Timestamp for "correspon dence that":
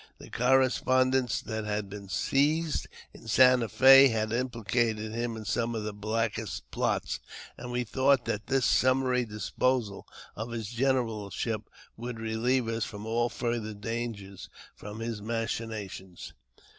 0.31-1.63